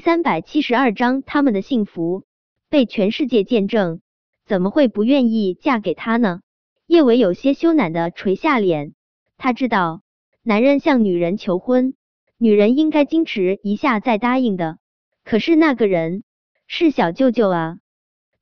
[0.00, 2.24] 三百七十二章，他们的幸福
[2.68, 4.00] 被全世界见证，
[4.46, 6.40] 怎么会不愿意嫁给他呢？
[6.86, 8.94] 叶维有些羞赧的垂下脸，
[9.36, 10.02] 他知道，
[10.42, 11.94] 男人向女人求婚，
[12.38, 14.78] 女人应该矜持一下再答应的。
[15.22, 16.24] 可是那个人
[16.66, 17.78] 是小舅舅啊，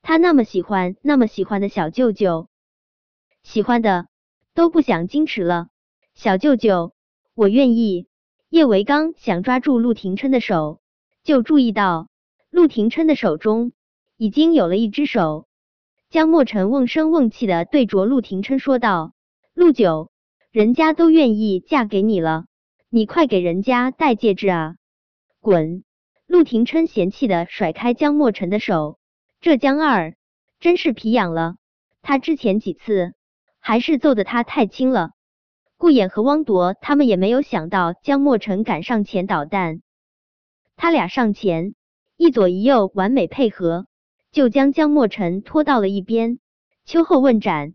[0.00, 2.48] 他那么喜欢，那么喜欢的小舅舅，
[3.42, 4.06] 喜欢的
[4.54, 5.68] 都不想矜持了。
[6.14, 6.94] 小舅舅，
[7.34, 8.06] 我愿意。
[8.48, 10.80] 叶维刚想抓住陆廷琛的手。
[11.28, 12.08] 就注意到
[12.48, 13.72] 陆廷琛的手中
[14.16, 15.46] 已经有了一只手，
[16.08, 19.12] 江墨尘瓮声瓮气的对着陆廷琛说道
[19.52, 20.10] ：“陆九，
[20.50, 22.46] 人家都愿意嫁给你了，
[22.88, 24.76] 你快给人家戴戒指啊！”
[25.38, 25.84] 滚！
[26.26, 28.98] 陆廷琛嫌弃的甩开江墨尘的手，
[29.42, 30.16] 这江二
[30.60, 31.56] 真是皮痒了，
[32.00, 33.12] 他之前几次
[33.60, 35.10] 还是揍的他太轻了。
[35.76, 39.82] 顾衍和汪铎他们也没有想到江墨尘敢上前捣蛋。
[40.80, 41.74] 他俩上前，
[42.16, 43.86] 一左一右完美配合，
[44.30, 46.38] 就将江墨尘拖到了一边。
[46.84, 47.74] 秋后问斩，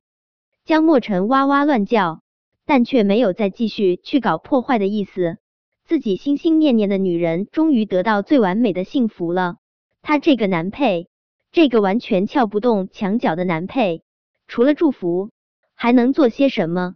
[0.64, 2.22] 江墨尘哇哇乱叫，
[2.66, 5.38] 但却没有再继续去搞破坏的意思。
[5.84, 9.58] 自己心心念念的女人终于得到最完美的幸福了。
[10.02, 11.10] 他这个男配，
[11.52, 14.02] 这个完全撬不动墙角的男配，
[14.48, 15.30] 除了祝福，
[15.76, 16.96] 还能做些什么？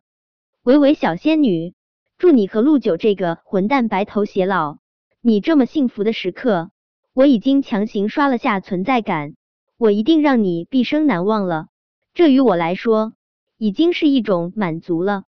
[0.64, 1.74] 维维小仙女，
[2.18, 4.78] 祝你和陆九这个混蛋白头偕老。
[5.22, 6.70] 你这么幸福的时刻，
[7.14, 9.36] 我已经强行刷了下存在感，
[9.78, 11.68] 我一定让你毕生难忘了。
[12.14, 13.14] 这于我来说，
[13.58, 15.24] 已经是一种满足了。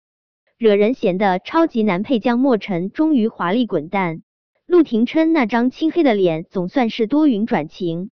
[0.59, 4.23] 惹人嫌的超级男配江莫尘终于华丽滚蛋，
[4.67, 8.11] 陆廷琛那张青黑的脸总算是多云转晴。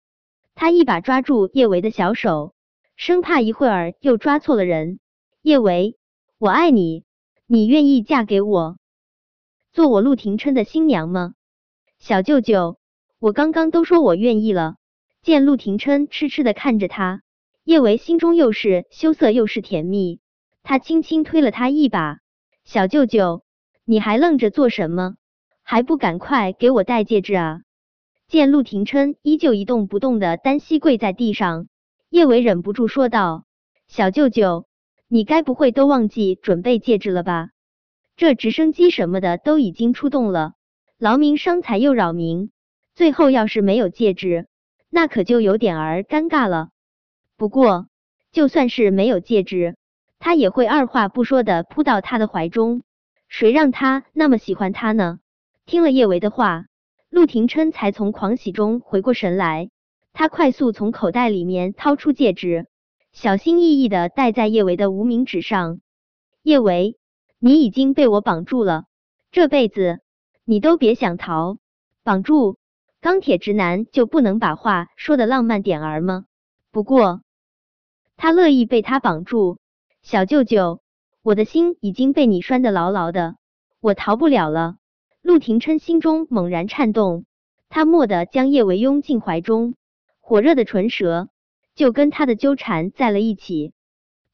[0.55, 2.53] 他一把抓住叶维的小手，
[2.95, 4.99] 生怕一会儿又抓错了人。
[5.41, 5.97] 叶维，
[6.39, 7.03] 我爱你，
[7.45, 8.77] 你愿意嫁给我，
[9.73, 11.33] 做我陆廷琛的新娘吗？
[11.99, 12.77] 小舅舅，
[13.19, 14.75] 我刚刚都说我愿意了。
[15.23, 17.21] 见陆廷琛痴痴的看着他，
[17.63, 20.19] 叶维心中又是羞涩又是甜蜜。
[20.63, 22.19] 他轻轻推了他一把，
[22.63, 23.43] 小舅舅，
[23.83, 25.15] 你还愣着做什么？
[25.63, 27.61] 还不赶快给我戴戒指啊！
[28.27, 31.67] 见陆廷琛依旧一动不动的单膝跪在地上，
[32.09, 33.45] 叶维忍不住说道
[33.87, 34.65] ：“小舅舅，
[35.09, 37.49] 你该不会都忘记准备戒指了吧？
[38.15, 40.53] 这直升机什么的都已经出动了。”
[40.99, 42.49] 劳民伤财又扰民，
[42.95, 44.47] 最后要是没有戒指，
[44.89, 46.69] 那可就有点儿尴尬了。
[47.37, 47.87] 不过，
[48.31, 49.75] 就算是没有戒指，
[50.17, 52.81] 他也会二话不说的扑到他的怀中。
[53.27, 55.19] 谁让他那么喜欢他呢？
[55.67, 56.65] 听了叶维的话，
[57.11, 59.69] 陆廷琛才从狂喜中回过神来。
[60.13, 62.65] 他快速从口袋里面掏出戒指，
[63.11, 65.79] 小心翼翼的戴在叶维的无名指上。
[66.41, 66.97] 叶维，
[67.37, 68.85] 你已经被我绑住了，
[69.29, 69.99] 这辈子。
[70.49, 71.57] 你都别想逃，
[72.05, 72.57] 绑住
[73.01, 76.23] 钢铁直男就不能把话说的浪漫点儿吗？
[76.71, 77.21] 不过
[78.15, 79.57] 他乐意被他绑住，
[80.03, 80.79] 小舅舅，
[81.21, 83.35] 我的心已经被你拴得牢牢的，
[83.81, 84.77] 我逃不了了。
[85.21, 87.25] 陆廷琛心中猛然颤动，
[87.67, 89.75] 他蓦地将叶维拥进怀中，
[90.21, 91.27] 火热的唇舌
[91.75, 93.73] 就跟他的纠缠在了一起。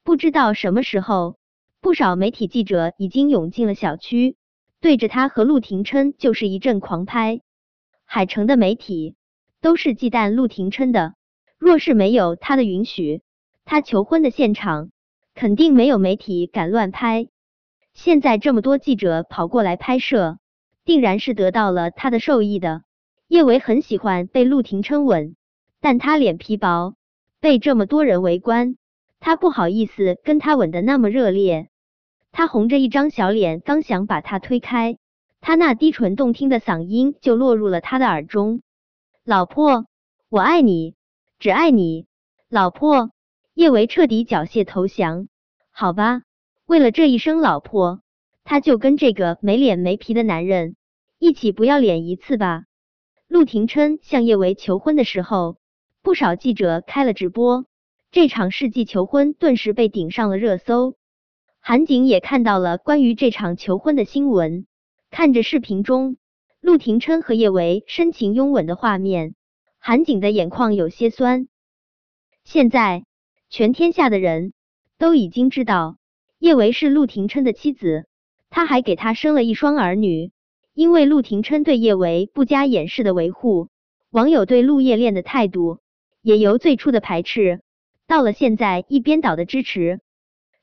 [0.04, 1.38] 不知道什么时候，
[1.82, 4.38] 不少媒体记者已经涌进了小区。
[4.84, 7.40] 对着他和陆廷琛就是一阵狂拍，
[8.04, 9.16] 海城的媒体
[9.62, 11.14] 都是忌惮陆廷琛的。
[11.58, 13.22] 若是没有他的允许，
[13.64, 14.92] 他求婚的现场
[15.36, 17.30] 肯定没有媒体敢乱拍。
[17.94, 20.38] 现在这么多记者跑过来拍摄，
[20.84, 22.84] 定然是得到了他的授意的。
[23.30, 25.38] 叶维很喜欢被陆廷琛吻，
[25.80, 26.96] 但他脸皮薄，
[27.40, 28.76] 被这么多人围观，
[29.22, 31.70] 他不好意思跟他吻的那么热烈。
[32.34, 34.98] 他红着一张小脸，刚想把他推开，
[35.40, 38.64] 他那低沉动听的嗓音就落入了他的耳中
[39.24, 39.86] ：“老婆，
[40.30, 40.96] 我爱你，
[41.38, 42.08] 只爱你，
[42.50, 43.12] 老婆。”
[43.54, 45.28] 叶维彻底缴械投降。
[45.70, 46.24] 好吧，
[46.66, 48.02] 为了这一声老婆，
[48.44, 50.76] 他就跟这个没脸没皮的男人
[51.20, 52.64] 一起不要脸一次吧。
[53.28, 55.58] 陆廷琛向叶维求婚的时候，
[56.02, 57.66] 不少记者开了直播，
[58.10, 60.96] 这场世纪求婚顿时被顶上了热搜。
[61.66, 64.66] 韩景也看到了关于这场求婚的新闻，
[65.10, 66.18] 看着视频中
[66.60, 69.34] 陆廷琛和叶维深情拥吻的画面，
[69.80, 71.48] 韩景的眼眶有些酸。
[72.44, 73.06] 现在
[73.50, 74.52] 全天下的人
[74.98, 75.96] 都已经知道
[76.38, 78.08] 叶维是陆廷琛的妻子，
[78.50, 80.34] 他还给他生了一双儿女。
[80.74, 83.70] 因为陆廷琛对叶维不加掩饰的维护，
[84.10, 85.80] 网友对陆叶恋的态度
[86.22, 87.62] 也由最初的排斥，
[88.06, 90.02] 到了现在一边倒的支持，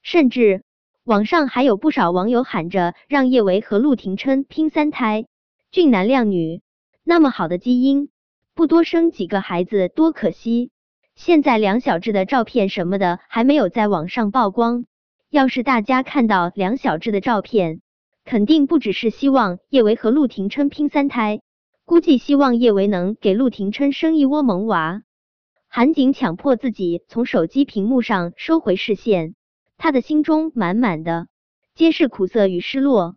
[0.03, 0.63] 甚至。
[1.11, 5.27] 网上还有不少网友喊着让叶维和陆廷琛拼三胎，
[5.73, 6.63] 俊男靓女，
[7.03, 8.11] 那么好的基因，
[8.55, 10.71] 不多生几个孩子多可惜。
[11.17, 14.85] 现在梁小志的照片什么的还没有在网上曝光，
[15.31, 17.81] 要是大家看到梁小志的照片，
[18.25, 21.41] 肯定不只是希望叶维和陆廷琛拼三胎，
[21.85, 25.03] 估计希望叶维能给陆廷琛生一窝萌娃。
[25.67, 29.35] 韩景强迫自己从手机屏幕上收回视线，
[29.83, 31.27] 他的心中满满的
[31.75, 33.17] 皆是苦涩与失落。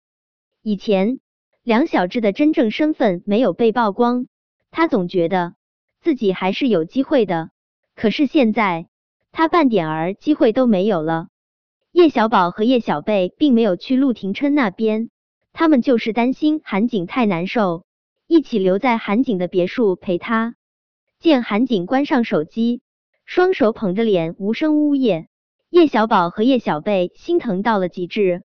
[0.61, 1.19] 以前
[1.61, 4.27] 梁小志的真正身份没有被曝光，
[4.71, 5.55] 他总觉得
[5.99, 7.49] 自己还是有机会的。
[7.95, 8.87] 可是现在
[9.33, 11.27] 他半点儿机会都没有了。
[11.91, 15.09] 叶小宝和叶小贝并没有去陆廷琛那边，
[15.51, 17.83] 他们就是担心韩景太难受，
[18.25, 20.55] 一起留在韩景的别墅陪他。
[21.19, 22.81] 见韩景关上手机，
[23.25, 25.27] 双手捧着脸无声呜咽，
[25.73, 28.43] 叶小宝和叶小贝心疼到了极致。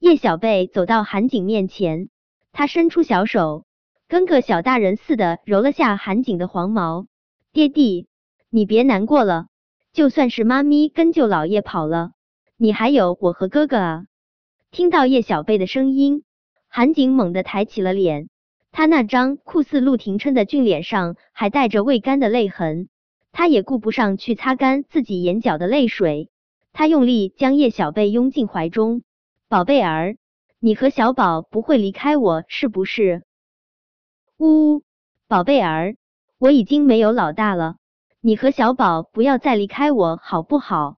[0.00, 2.08] 叶小贝走到韩景面前，
[2.50, 3.64] 他伸出小手，
[4.08, 7.06] 跟个小大人似的揉了下韩景的黄毛。
[7.52, 8.08] 爹地，
[8.50, 9.46] 你别难过了，
[9.92, 12.10] 就算是妈咪跟舅老爷跑了，
[12.56, 14.06] 你还有我和哥哥啊。
[14.72, 16.24] 听到叶小贝的声音，
[16.66, 18.28] 韩景猛地抬起了脸。
[18.72, 22.88] 他那张酷似陆廷琛的俊脸上还带着未干的泪痕，
[23.30, 26.28] 他也顾不上去擦干自己眼角的泪水，
[26.78, 29.00] 他用力将叶小贝拥进怀中，
[29.48, 30.18] 宝贝儿，
[30.60, 33.24] 你和小宝不会离开我是不是？
[34.36, 34.82] 呜呜，
[35.26, 35.96] 宝贝儿，
[36.38, 37.76] 我已经没有老大了，
[38.20, 40.98] 你和小宝不要再离开我好不好？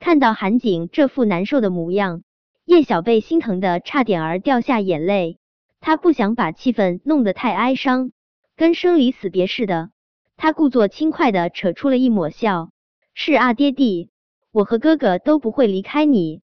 [0.00, 2.24] 看到韩景这副难受的模样，
[2.64, 5.38] 叶小贝心疼的差点儿掉下眼泪。
[5.80, 8.10] 他不想把气氛弄得太哀伤，
[8.56, 9.90] 跟生离死别似的。
[10.36, 12.70] 他故作轻快的扯出了一抹笑
[13.14, 14.10] ：“是啊，爹地，
[14.54, 16.40] 我和哥哥都不会离开你。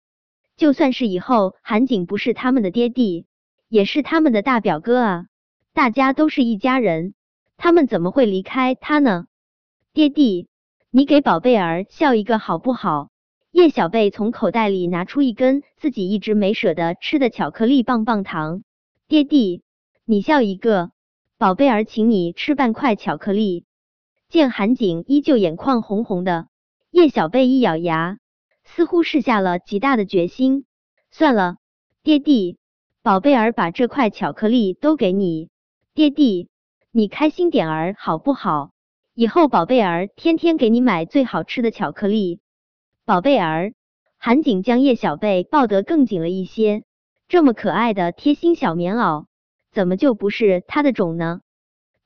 [0.59, 3.25] 就算是以后韩景不是他们的爹地，
[3.71, 5.27] 也是他们的大表哥啊。
[5.73, 7.15] 大家都是一家人，
[7.57, 9.25] 他们怎么会离开他呢？
[9.95, 10.49] 爹地，
[10.91, 13.09] 你给宝贝儿笑一个好不好？”
[13.51, 18.65] 叶小贝从口袋里拿出一根自己一直没舍得吃的巧克力棒棒糖。
[19.09, 19.63] 爹地，
[20.05, 20.91] 你笑一个，
[21.39, 23.65] 宝贝儿，请你吃半块巧克力。
[24.29, 26.49] 见韩景依旧眼眶红红的，
[26.95, 28.19] 叶小贝一咬牙，
[28.63, 30.65] 似乎是下了极大的决心。
[31.11, 31.57] 算了，
[32.05, 32.57] 爹地，
[33.03, 35.49] 宝贝儿把这块巧克力都给你。
[35.93, 36.51] 爹地，
[36.93, 38.71] 你开心点儿好不好？
[39.13, 42.39] 以后宝贝儿天天给你买最好吃的巧克力。
[43.05, 43.75] 宝贝儿，
[44.17, 46.85] 韩景将叶小贝抱得更紧了一些。
[47.27, 49.25] 这么可爱的贴心小棉袄，
[49.73, 51.41] 怎么就不是他的种呢？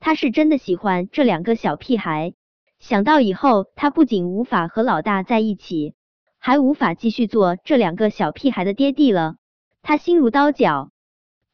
[0.00, 2.32] 他是真的喜欢这两个小屁孩。
[2.78, 5.94] 想到以后他不仅无法和老大在一起，
[6.38, 9.36] 还无法继续做这两个小屁孩的爹地了，
[9.82, 10.90] 他心如刀绞。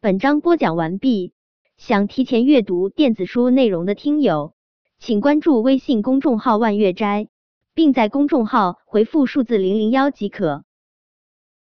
[0.01, 1.33] 本章播讲完毕。
[1.77, 4.55] 想提前阅读电子书内容的听友，
[5.01, 7.27] 请关注微信公众号“万月斋”，
[7.75, 10.65] 并在公众号回复数字零零幺即可。